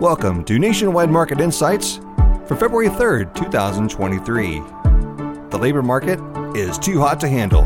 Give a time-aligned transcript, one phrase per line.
[0.00, 2.00] Welcome to Nationwide Market Insights
[2.46, 4.58] for February 3rd, 2023.
[5.50, 6.18] The labor market
[6.56, 7.62] is too hot to handle.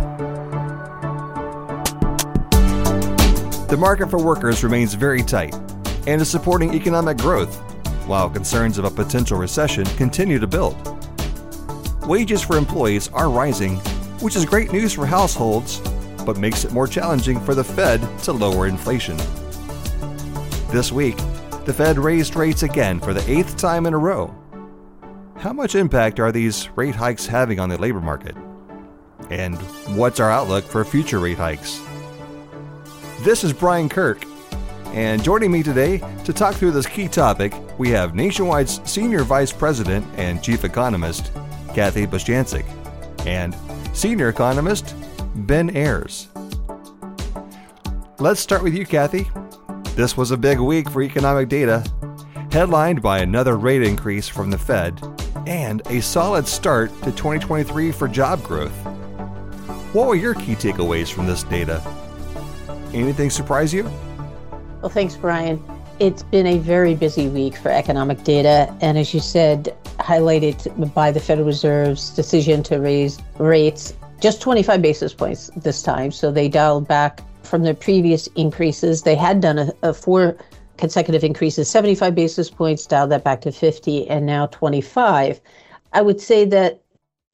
[3.66, 5.54] The market for workers remains very tight
[6.06, 7.56] and is supporting economic growth,
[8.06, 10.76] while concerns of a potential recession continue to build.
[12.06, 13.76] Wages for employees are rising,
[14.20, 15.80] which is great news for households,
[16.26, 19.16] but makes it more challenging for the Fed to lower inflation.
[20.70, 21.16] This week,
[21.68, 24.34] the Fed raised rates again for the eighth time in a row.
[25.36, 28.34] How much impact are these rate hikes having on the labor market?
[29.28, 29.58] And
[29.94, 31.82] what's our outlook for future rate hikes?
[33.20, 34.24] This is Brian Kirk,
[34.94, 39.52] and joining me today to talk through this key topic, we have Nationwide's Senior Vice
[39.52, 41.32] President and Chief Economist,
[41.74, 42.64] Kathy Bostjancic,
[43.26, 43.54] and
[43.92, 44.94] Senior Economist,
[45.34, 46.28] Ben Ayers.
[48.18, 49.28] Let's start with you, Kathy.
[49.98, 51.82] This was a big week for economic data,
[52.52, 54.96] headlined by another rate increase from the Fed
[55.44, 58.70] and a solid start to 2023 for job growth.
[59.92, 61.82] What were your key takeaways from this data?
[62.94, 63.90] Anything surprise you?
[64.82, 65.60] Well, thanks, Brian.
[65.98, 71.10] It's been a very busy week for economic data, and as you said, highlighted by
[71.10, 76.12] the Federal Reserve's decision to raise rates just 25 basis points this time.
[76.12, 79.02] So they dialed back from their previous increases.
[79.02, 80.36] They had done a, a four
[80.76, 85.40] consecutive increases, 75 basis points, dialed that back to 50, and now 25.
[85.92, 86.82] I would say that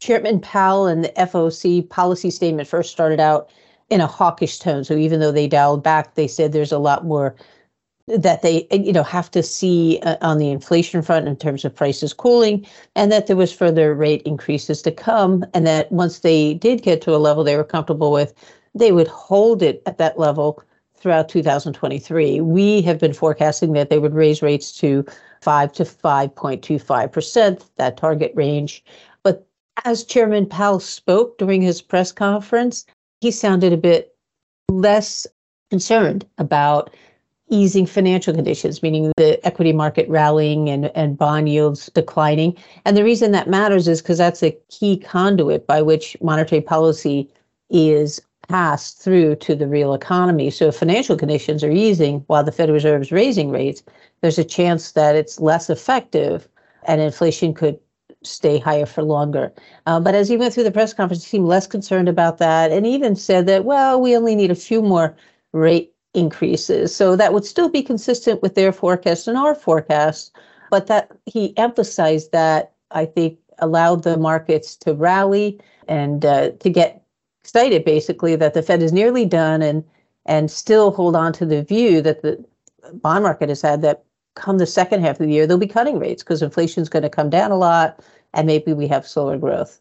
[0.00, 3.50] Chairman Powell and the FOMC policy statement first started out
[3.90, 4.84] in a hawkish tone.
[4.84, 7.34] So even though they dialed back, they said there's a lot more
[8.06, 11.74] that they you know have to see uh, on the inflation front in terms of
[11.74, 16.52] prices cooling and that there was further rate increases to come and that once they
[16.52, 18.34] did get to a level they were comfortable with
[18.74, 20.62] they would hold it at that level
[20.96, 22.40] throughout 2023.
[22.40, 25.04] We have been forecasting that they would raise rates to
[25.42, 28.82] 5 to 5.25%, that target range.
[29.22, 29.46] But
[29.84, 32.86] as Chairman Powell spoke during his press conference,
[33.20, 34.14] he sounded a bit
[34.70, 35.26] less
[35.70, 36.94] concerned about
[37.50, 42.56] easing financial conditions, meaning the equity market rallying and, and bond yields declining.
[42.84, 47.28] And the reason that matters is because that's a key conduit by which monetary policy
[47.70, 50.50] is passed through to the real economy.
[50.50, 53.82] So if financial conditions are easing while the Federal Reserve is raising rates,
[54.20, 56.48] there's a chance that it's less effective
[56.86, 57.78] and inflation could
[58.22, 59.52] stay higher for longer.
[59.86, 62.72] Uh, but as he went through the press conference, he seemed less concerned about that
[62.72, 65.16] and even said that, well, we only need a few more
[65.52, 66.94] rate increases.
[66.94, 70.34] So that would still be consistent with their forecast and our forecast.
[70.70, 76.70] But that he emphasized that, I think, allowed the markets to rally and uh, to
[76.70, 77.03] get
[77.44, 79.84] excited basically that the Fed is nearly done and
[80.24, 82.42] and still hold on to the view that the
[82.94, 84.02] bond market has had that
[84.34, 87.02] come the second half of the year they'll be cutting rates because inflation is going
[87.02, 89.78] to come down a lot and maybe we have slower growth.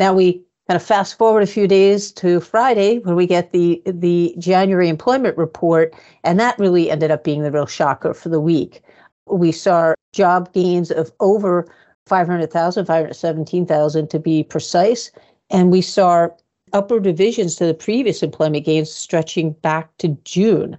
[0.00, 3.80] Now we kind of fast forward a few days to Friday when we get the
[3.86, 5.94] the January employment report
[6.24, 8.82] and that really ended up being the real shocker for the week.
[9.26, 11.68] We saw job gains of over
[12.06, 15.12] 500,000, 517,000 to be precise,
[15.50, 16.28] and we saw
[16.76, 20.76] upper divisions to the previous employment gains stretching back to June.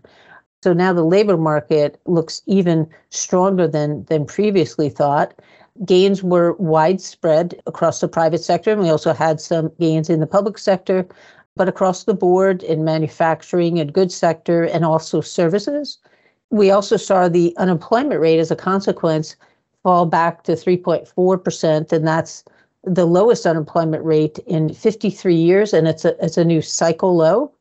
[0.63, 5.33] So now the labor market looks even stronger than, than previously thought.
[5.85, 10.27] Gains were widespread across the private sector, and we also had some gains in the
[10.27, 11.07] public sector,
[11.55, 15.97] but across the board in manufacturing and goods sector and also services.
[16.51, 19.35] We also saw the unemployment rate as a consequence
[19.81, 22.43] fall back to 3.4%, and that's
[22.87, 27.51] the lowest unemployment rate in 53 years, and it's a it's a new cycle low.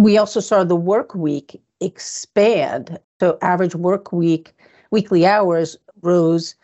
[0.00, 2.98] We also saw the work week expand.
[3.20, 4.54] So average work week
[4.90, 6.54] weekly hours rose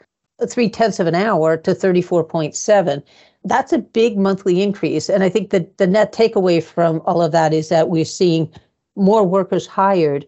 [0.49, 3.03] three tenths of an hour to 34.7.
[3.45, 5.09] That's a big monthly increase.
[5.09, 8.51] And I think that the net takeaway from all of that is that we're seeing
[8.97, 10.27] more workers hired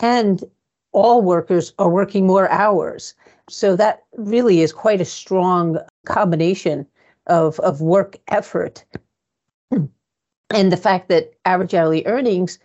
[0.00, 0.44] and
[0.92, 3.14] all workers are working more hours.
[3.50, 6.86] So that really is quite a strong combination
[7.26, 8.84] of, of work effort.
[10.54, 12.60] And the fact that average hourly earnings,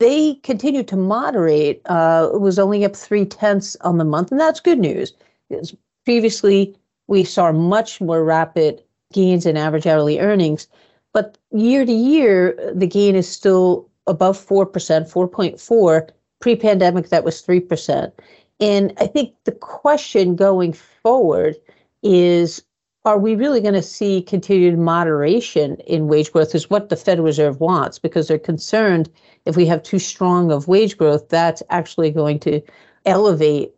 [0.00, 1.82] they continue to moderate.
[1.84, 5.12] Uh, it was only up three tenths on the month, and that's good news.
[5.48, 5.76] Because
[6.06, 6.74] previously,
[7.06, 8.82] we saw much more rapid
[9.12, 10.68] gains in average hourly earnings,
[11.12, 16.08] but year to year, the gain is still above 4%, 4.4.
[16.40, 18.12] Pre-pandemic, that was 3%.
[18.60, 21.56] And I think the question going forward
[22.02, 22.62] is
[23.08, 27.24] are we really going to see continued moderation in wage growth is what the Federal
[27.24, 29.08] Reserve wants because they're concerned
[29.46, 32.60] if we have too strong of wage growth, that's actually going to
[33.06, 33.72] elevate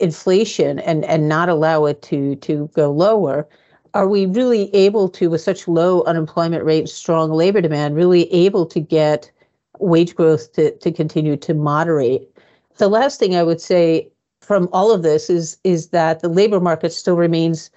[0.00, 3.46] inflation and, and not allow it to, to go lower,
[3.94, 8.66] are we really able to, with such low unemployment rate, strong labor demand, really able
[8.66, 9.30] to get
[9.78, 12.36] wage growth to, to continue to moderate?
[12.78, 14.08] The last thing I would say
[14.40, 17.70] from all of this is is that the labor market still remains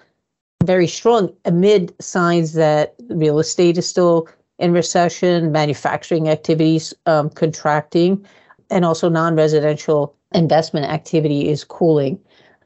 [0.65, 4.27] very strong amid signs that real estate is still
[4.59, 8.25] in recession, manufacturing activities um, contracting,
[8.69, 12.19] and also non-residential investment activity is cooling.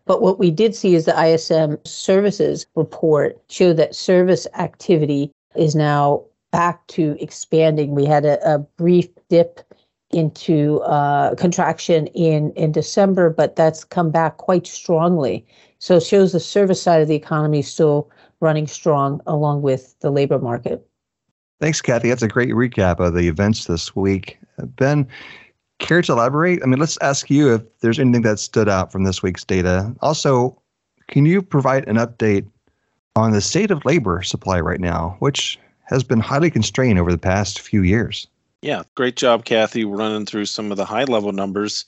[0.05, 5.75] But what we did see is the ISM services report showed that service activity is
[5.75, 7.93] now back to expanding.
[7.93, 9.61] We had a, a brief dip
[10.11, 15.45] into uh, contraction in, in December, but that's come back quite strongly.
[15.79, 18.09] So it shows the service side of the economy still
[18.39, 20.85] running strong along with the labor market.
[21.59, 22.09] Thanks, Kathy.
[22.09, 24.39] That's a great recap of the events this week.
[24.57, 25.07] Ben,
[25.79, 26.61] care to elaborate?
[26.63, 29.93] I mean, let's ask you if there's anything that stood out from this week's data.
[30.01, 30.59] Also,
[31.09, 32.47] can you provide an update
[33.15, 37.17] on the state of labor supply right now, which has been highly constrained over the
[37.17, 38.27] past few years?
[38.61, 41.85] Yeah, great job, Kathy, running through some of the high level numbers.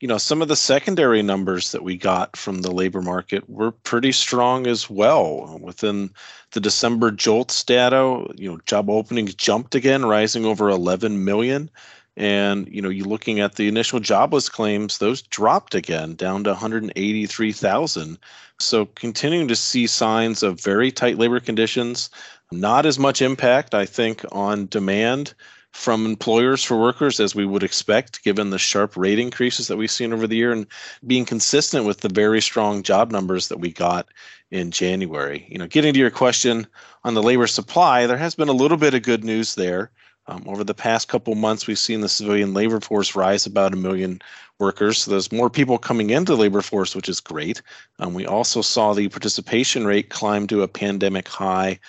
[0.00, 3.72] You know, some of the secondary numbers that we got from the labor market were
[3.72, 5.58] pretty strong as well.
[5.60, 6.10] Within
[6.52, 11.70] the December JOLTS data, you know, job openings jumped again, rising over 11 million.
[12.16, 16.50] And you know, you're looking at the initial jobless claims, those dropped again down to
[16.50, 18.18] 183,000.
[18.60, 22.10] So continuing to see signs of very tight labor conditions,
[22.52, 25.34] not as much impact, I think, on demand
[25.72, 29.90] from employers for workers as we would expect given the sharp rate increases that we've
[29.90, 30.66] seen over the year and
[31.06, 34.08] being consistent with the very strong job numbers that we got
[34.50, 35.46] in January.
[35.48, 36.66] You know, getting to your question
[37.04, 39.90] on the labor supply, there has been a little bit of good news there.
[40.28, 43.76] Um, over the past couple months, we've seen the civilian labor force rise about a
[43.76, 44.20] million
[44.60, 44.98] workers.
[44.98, 47.60] So there's more people coming into the labor force, which is great.
[47.98, 51.80] Um, we also saw the participation rate climb to a pandemic high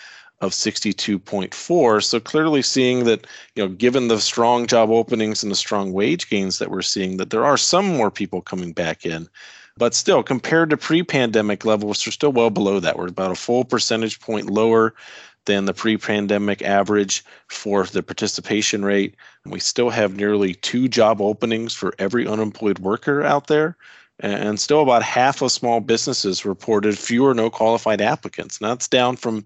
[0.41, 2.03] of 62.4.
[2.03, 6.29] So clearly seeing that, you know, given the strong job openings and the strong wage
[6.29, 9.29] gains that we're seeing, that there are some more people coming back in.
[9.77, 12.97] But still, compared to pre-pandemic levels, we're still well below that.
[12.97, 14.93] We're about a full percentage point lower
[15.45, 19.15] than the pre pandemic average for the participation rate.
[19.45, 23.75] We still have nearly two job openings for every unemployed worker out there.
[24.19, 28.61] And still, about half of small businesses reported fewer no qualified applicants.
[28.61, 29.45] Now, that's down from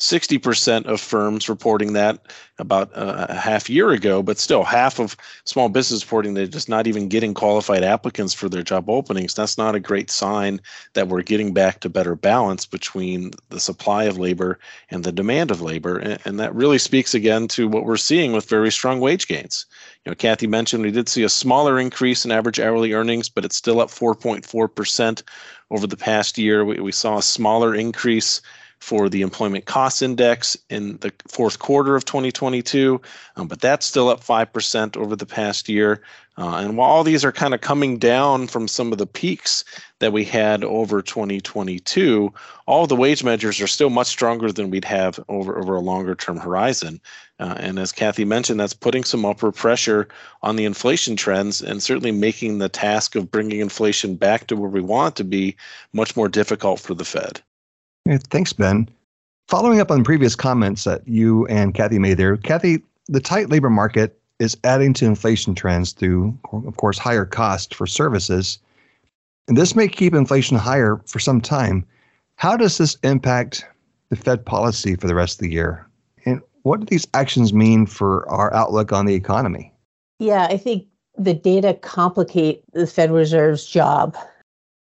[0.00, 2.26] 60% of firms reporting that
[2.58, 5.14] about uh, a half year ago, but still half of
[5.44, 9.34] small business reporting they're just not even getting qualified applicants for their job openings.
[9.34, 10.60] That's not a great sign
[10.94, 14.58] that we're getting back to better balance between the supply of labor
[14.90, 15.98] and the demand of labor.
[15.98, 19.66] And, and that really speaks again to what we're seeing with very strong wage gains.
[20.06, 23.44] You know, Kathy mentioned we did see a smaller increase in average hourly earnings, but
[23.44, 25.22] it's still up 4.4%
[25.70, 26.64] over the past year.
[26.64, 28.40] We, we saw a smaller increase
[28.80, 33.00] for the employment cost index in the fourth quarter of 2022,
[33.36, 36.02] um, but that's still up 5% over the past year.
[36.38, 39.62] Uh, and while all these are kind of coming down from some of the peaks
[39.98, 42.32] that we had over 2022,
[42.66, 46.14] all the wage measures are still much stronger than we'd have over, over a longer
[46.14, 46.98] term horizon.
[47.38, 50.08] Uh, and as Kathy mentioned, that's putting some upward pressure
[50.42, 54.70] on the inflation trends and certainly making the task of bringing inflation back to where
[54.70, 55.56] we want it to be
[55.92, 57.42] much more difficult for the Fed.
[58.18, 58.88] Thanks, Ben.
[59.48, 63.70] Following up on previous comments that you and Kathy made there, Kathy, the tight labor
[63.70, 68.58] market is adding to inflation trends through, of course, higher costs for services.
[69.48, 71.86] And this may keep inflation higher for some time.
[72.36, 73.64] How does this impact
[74.08, 75.86] the Fed policy for the rest of the year?
[76.24, 79.72] And what do these actions mean for our outlook on the economy?
[80.18, 80.86] Yeah, I think
[81.18, 84.16] the data complicate the Fed Reserve's job.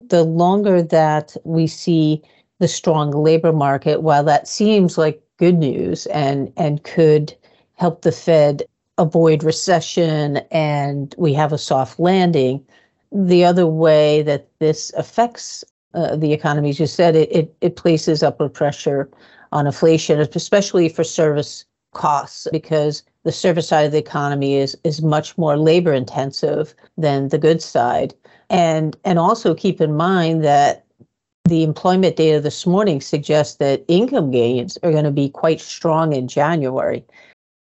[0.02, 2.22] The longer that we see
[2.60, 7.36] the strong labor market, while that seems like good news and, and could
[7.74, 8.64] help the Fed
[8.98, 12.66] avoid recession and we have a soft landing,
[13.12, 17.76] the other way that this affects uh, the economy, as you said, it, it, it
[17.76, 19.10] places upward pressure
[19.52, 25.02] on inflation, especially for service costs, because the service side of the economy is is
[25.02, 28.14] much more labor intensive than the goods side.
[28.50, 30.85] And and also keep in mind that
[31.46, 36.14] the employment data this morning suggests that income gains are going to be quite strong
[36.14, 37.06] in January.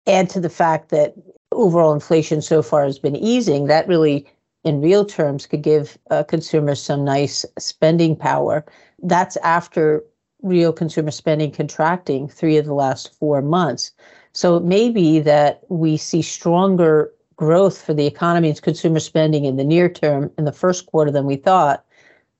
[0.06, 1.14] Add to the fact that
[1.52, 4.26] overall inflation so far has been easing, that really,
[4.64, 8.64] in real terms, could give uh, consumers some nice spending power.
[9.00, 10.04] That's after
[10.42, 13.92] real consumer spending contracting three of the last four months.
[14.32, 19.44] So it may be that we see stronger growth for the economy and consumer spending
[19.44, 21.84] in the near term in the first quarter than we thought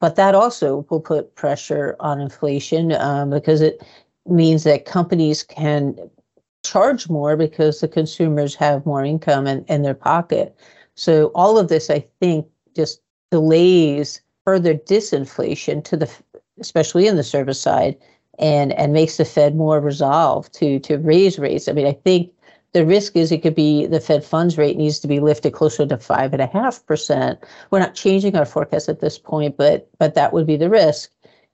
[0.01, 3.83] but that also will put pressure on inflation um, because it
[4.27, 5.97] means that companies can
[6.65, 10.57] charge more because the consumers have more income in, in their pocket.
[10.95, 13.01] So all of this, I think, just
[13.31, 16.11] delays further disinflation to the,
[16.61, 17.97] especially in the service side,
[18.39, 21.69] and and makes the Fed more resolved to to raise rates.
[21.69, 22.33] I mean, I think
[22.73, 25.87] the risk is it could be the Fed funds rate needs to be lifted closer
[25.87, 27.39] to five and a half percent.
[27.71, 31.11] We're not changing our forecast at this point, but but that would be the risk.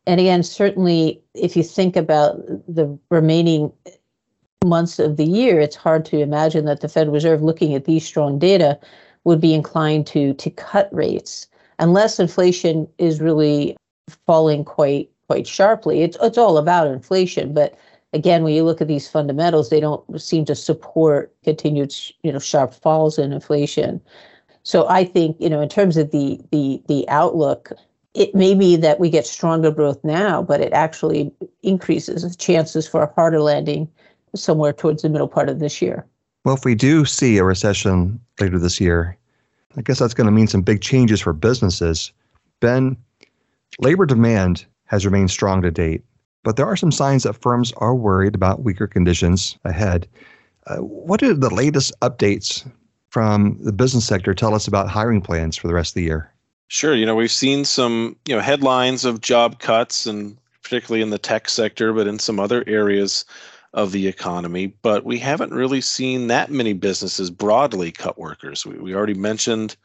[0.07, 2.37] And again, certainly, if you think about
[2.69, 3.73] the remaining
[4.65, 8.05] months of the year, it's hard to imagine that the Fed Reserve, looking at these
[8.05, 8.79] strong data,
[9.25, 11.47] would be inclined to to cut rates
[11.79, 13.77] unless inflation is really
[14.27, 16.03] falling quite quite sharply.
[16.03, 17.79] It's it's all about inflation, but
[18.15, 22.39] again, when you look at these fundamentals, they don't seem to support continued you know
[22.39, 24.01] sharp falls in inflation.
[24.63, 27.73] So I think you know in terms of the the the outlook,
[28.15, 32.89] it may be that we get stronger growth now, but it actually increases the chances
[32.89, 33.91] for a harder landing
[34.35, 36.07] somewhere towards the middle part of this year.
[36.45, 39.17] Well, if we do see a recession later this year,
[39.77, 42.13] I guess that's going to mean some big changes for businesses.
[42.61, 42.97] Ben,
[43.79, 46.03] labor demand has remained strong to date,
[46.45, 50.07] but there are some signs that firms are worried about weaker conditions ahead.
[50.67, 52.65] Uh, what do the latest updates
[53.09, 56.31] from the business sector tell us about hiring plans for the rest of the year?
[56.69, 56.95] Sure.
[56.95, 61.19] You know, we've seen some, you know, headlines of job cuts and particularly in the
[61.19, 63.25] tech sector, but in some other areas
[63.75, 68.65] of the economy, but we haven't really seen that many businesses broadly cut workers.
[68.65, 69.77] We, we already mentioned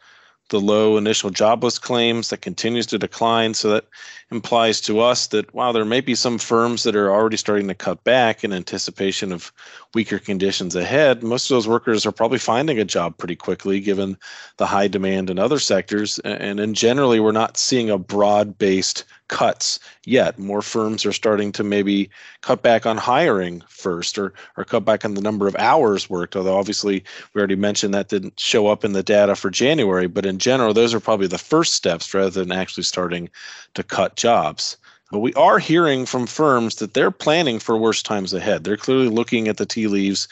[0.50, 3.54] the low initial jobless claims that continues to decline.
[3.54, 3.86] So that
[4.32, 7.76] implies to us that while there may be some firms that are already starting to
[7.76, 9.52] cut back in anticipation of
[9.94, 14.18] weaker conditions ahead, most of those workers are probably finding a job pretty quickly given
[14.58, 16.20] the high demand in other sectors.
[16.20, 20.38] And in generally, we're not seeing a broad based cuts yet.
[20.38, 22.10] More firms are starting to maybe
[22.42, 26.36] cut back on hiring first or, or cut back on the number of hours worked,
[26.36, 30.08] although obviously we already mentioned that didn't show up in the data for January.
[30.08, 33.30] But in general, those are probably the first steps rather than actually starting
[33.76, 34.76] to cut jobs.
[35.12, 38.64] But we are hearing from firms that they're planning for worse times ahead.
[38.64, 40.28] They're clearly looking at the tea leaves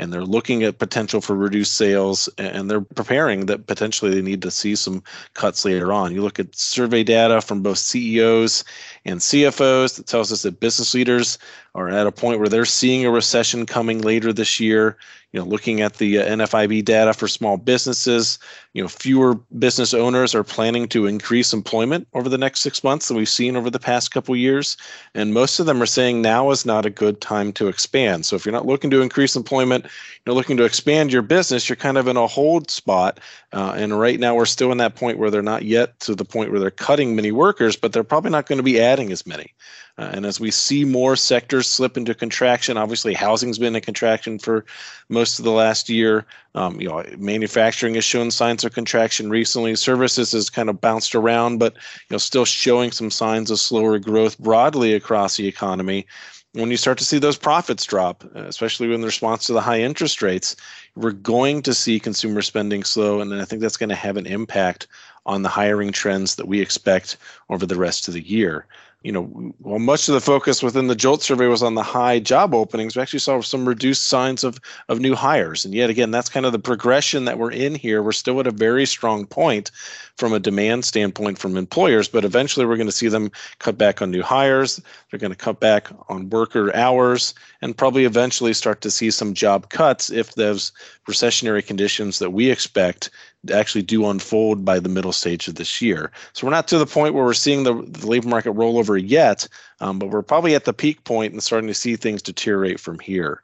[0.00, 4.42] and they're looking at potential for reduced sales and they're preparing that potentially they need
[4.42, 5.02] to see some
[5.34, 6.12] cuts later on.
[6.12, 8.64] You look at survey data from both CEOs
[9.04, 11.38] and CFOs that tells us that business leaders
[11.74, 14.96] are at a point where they're seeing a recession coming later this year
[15.32, 18.38] you know, looking at the uh, NFIB data for small businesses,
[18.72, 23.06] you know, fewer business owners are planning to increase employment over the next six months
[23.06, 24.76] than we've seen over the past couple years,
[25.14, 28.26] and most of them are saying now is not a good time to expand.
[28.26, 29.86] So if you're not looking to increase employment,
[30.26, 33.20] you're looking to expand your business, you're kind of in a hold spot.
[33.52, 36.24] Uh, and right now we're still in that point where they're not yet to the
[36.24, 39.26] point where they're cutting many workers, but they're probably not going to be adding as
[39.26, 39.52] many.
[39.98, 44.38] Uh, and as we see more sectors slip into contraction, obviously housing's been a contraction
[44.38, 44.64] for
[45.08, 46.24] most of the last year.
[46.54, 49.74] Um, you know, manufacturing has shown signs of contraction recently.
[49.74, 53.98] Services has kind of bounced around, but you know, still showing some signs of slower
[53.98, 56.06] growth broadly across the economy.
[56.52, 60.20] When you start to see those profits drop, especially in response to the high interest
[60.20, 60.56] rates,
[60.96, 64.26] we're going to see consumer spending slow, and I think that's going to have an
[64.26, 64.88] impact
[65.26, 67.16] on the hiring trends that we expect
[67.50, 68.66] over the rest of the year
[69.02, 69.24] you know,
[69.60, 72.94] while much of the focus within the JOLT survey was on the high job openings,
[72.94, 75.64] we actually saw some reduced signs of of new hires.
[75.64, 78.02] And yet again, that's kind of the progression that we're in here.
[78.02, 79.70] We're still at a very strong point
[80.16, 84.02] from a demand standpoint from employers, but eventually we're going to see them cut back
[84.02, 84.82] on new hires.
[85.10, 89.32] They're going to cut back on worker hours and probably eventually start to see some
[89.32, 90.72] job cuts if those
[91.08, 93.08] recessionary conditions that we expect
[93.52, 96.10] actually do unfold by the middle stage of this year.
[96.32, 98.98] So we're not to the point where we're seeing the, the labor market roll over
[98.98, 99.48] yet,
[99.80, 102.98] um, but we're probably at the peak point and starting to see things deteriorate from
[102.98, 103.42] here.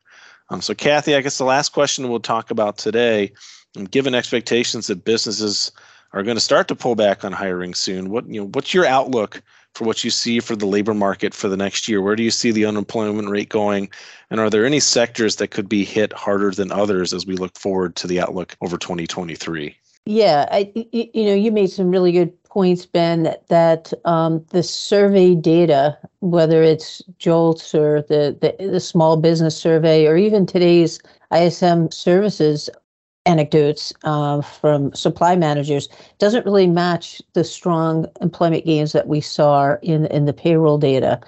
[0.50, 3.32] Um, so, Kathy, I guess the last question we'll talk about today,
[3.76, 5.72] um, given expectations that businesses
[6.12, 8.86] are going to start to pull back on hiring soon, what you know, what's your
[8.86, 9.42] outlook
[9.74, 12.00] for what you see for the labor market for the next year?
[12.00, 13.90] Where do you see the unemployment rate going?
[14.30, 17.58] And are there any sectors that could be hit harder than others as we look
[17.58, 19.76] forward to the outlook over 2023?
[20.06, 24.62] Yeah, I, you know, you made some really good points, Ben, that, that um, the
[24.62, 31.00] survey data, whether it's JOLTS or the, the, the small business survey or even today's
[31.32, 32.70] ISM services
[33.26, 35.88] anecdotes uh, from supply managers,
[36.20, 41.20] doesn't really match the strong employment gains that we saw in, in the payroll data.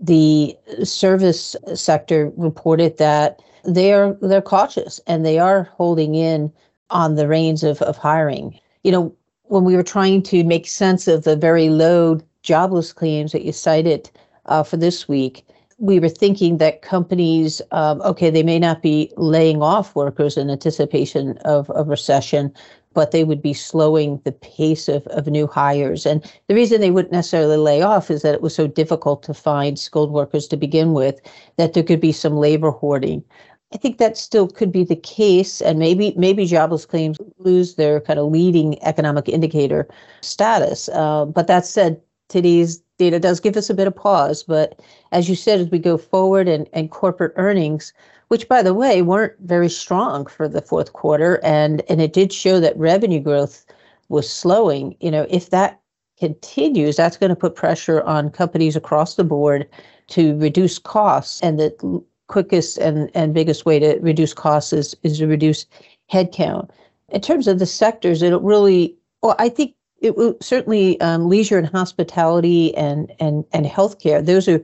[0.00, 6.52] The service sector reported that they are they're cautious and they are holding in
[6.90, 8.58] on the reins of, of hiring.
[8.84, 13.32] You know, when we were trying to make sense of the very low jobless claims
[13.32, 14.10] that you cited
[14.46, 15.44] uh, for this week,
[15.78, 20.50] we were thinking that companies, um, okay, they may not be laying off workers in
[20.50, 22.52] anticipation of a recession,
[22.92, 26.04] but they would be slowing the pace of, of new hires.
[26.04, 29.34] And the reason they wouldn't necessarily lay off is that it was so difficult to
[29.34, 31.20] find skilled workers to begin with
[31.56, 33.24] that there could be some labor hoarding.
[33.72, 38.00] I think that still could be the case, and maybe maybe jobless claims lose their
[38.00, 39.88] kind of leading economic indicator
[40.22, 40.88] status.
[40.88, 44.42] Uh, but that said, today's data does give us a bit of pause.
[44.42, 44.80] But
[45.12, 47.92] as you said, as we go forward and, and corporate earnings
[48.30, 52.32] which by the way weren't very strong for the fourth quarter and and it did
[52.32, 53.66] show that revenue growth
[54.08, 55.80] was slowing you know if that
[56.18, 59.68] continues that's going to put pressure on companies across the board
[60.06, 65.18] to reduce costs and the quickest and, and biggest way to reduce costs is, is
[65.18, 65.66] to reduce
[66.12, 66.70] headcount
[67.10, 71.58] in terms of the sectors it'll really well i think it will certainly um, leisure
[71.58, 74.62] and hospitality and and and healthcare those are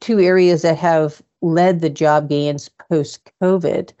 [0.00, 3.92] two areas that have led the job gains post COVID.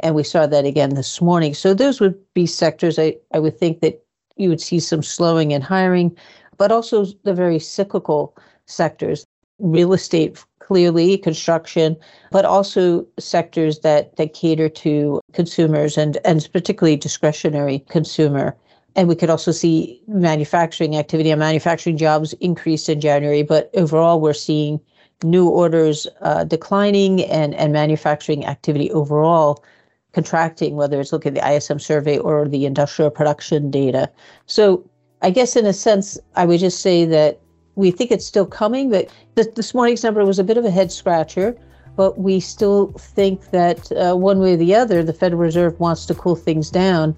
[0.00, 1.54] And we saw that again this morning.
[1.54, 4.02] So those would be sectors I, I would think that
[4.36, 6.16] you would see some slowing in hiring,
[6.56, 8.36] but also the very cyclical
[8.66, 9.26] sectors,
[9.58, 11.96] real estate clearly, construction,
[12.30, 18.56] but also sectors that, that cater to consumers and, and particularly discretionary consumer.
[18.94, 24.20] And we could also see manufacturing activity and manufacturing jobs increase in January, but overall
[24.20, 24.78] we're seeing
[25.24, 29.64] new orders uh, declining and, and manufacturing activity overall
[30.12, 34.08] contracting, whether it's looking at the ISM survey or the industrial production data.
[34.46, 34.88] So
[35.20, 37.40] I guess in a sense, I would just say that
[37.76, 40.92] we think it's still coming, but this morning's number was a bit of a head
[40.92, 41.56] scratcher.
[41.96, 46.06] But we still think that uh, one way or the other, the Federal Reserve wants
[46.06, 47.16] to cool things down,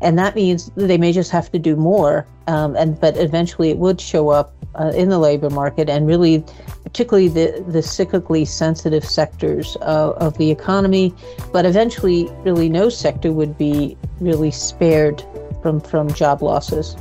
[0.00, 2.26] and that means they may just have to do more.
[2.46, 6.44] Um, and but eventually, it would show up uh, in the labor market, and really
[6.82, 11.14] particularly the, the cyclically sensitive sectors uh, of the economy.
[11.52, 15.22] But eventually, really, no sector would be really spared
[15.62, 16.96] from, from job losses.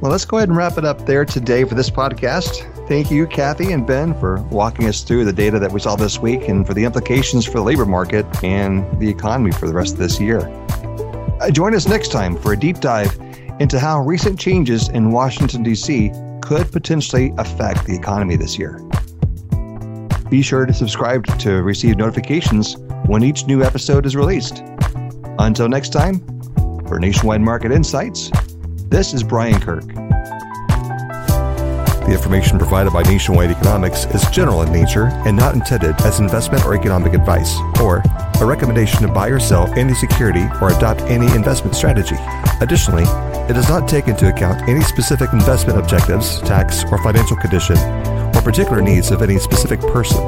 [0.00, 2.66] Well, let's go ahead and wrap it up there today for this podcast.
[2.88, 6.18] Thank you, Kathy and Ben, for walking us through the data that we saw this
[6.18, 9.94] week and for the implications for the labor market and the economy for the rest
[9.94, 10.48] of this year.
[11.40, 13.18] Uh, join us next time for a deep dive
[13.60, 16.12] into how recent changes in Washington, D.C
[16.48, 18.80] could potentially affect the economy this year.
[20.30, 24.62] Be sure to subscribe to receive notifications when each new episode is released.
[25.38, 26.20] Until next time,
[26.86, 28.30] for Nationwide Market Insights,
[28.90, 29.86] this is Brian Kirk.
[32.06, 36.64] The information provided by Nationwide Economics is general in nature and not intended as investment
[36.64, 38.02] or economic advice, or
[38.40, 42.16] a recommendation to buy or sell any security or adopt any investment strategy.
[42.62, 43.04] Additionally,
[43.48, 47.76] it does not take into account any specific investment objectives, tax, or financial condition,
[48.34, 50.18] or particular needs of any specific person.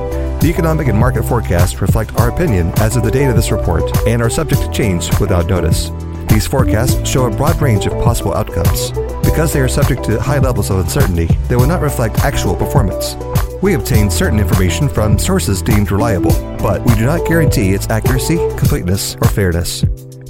[0.41, 3.85] The economic and market forecasts reflect our opinion as of the date of this report
[4.07, 5.91] and are subject to change without notice.
[6.31, 8.93] These forecasts show a broad range of possible outcomes.
[9.23, 13.17] Because they are subject to high levels of uncertainty, they will not reflect actual performance.
[13.63, 18.37] We obtain certain information from sources deemed reliable, but we do not guarantee its accuracy,
[18.57, 19.85] completeness, or fairness.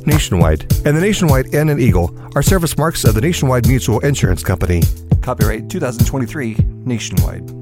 [0.06, 4.42] Nationwide, and the Nationwide N and Eagle are service marks of the Nationwide Mutual Insurance
[4.42, 4.82] Company.
[5.20, 7.59] Copyright 2023 Nationwide.